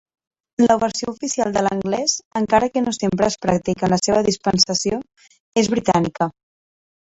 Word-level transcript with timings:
La 0.61 0.77
versió 0.83 1.09
oficial 1.11 1.53
de 1.57 1.61
l'anglès, 1.67 2.15
encara 2.41 2.71
que 2.77 2.83
no 2.87 2.95
sempre 2.99 3.29
és 3.33 3.37
pràctica 3.47 3.89
en 3.89 3.95
la 3.97 4.01
seva 4.09 4.25
dispensació, 4.33 5.03
és 5.65 5.73
britànica. 5.77 6.33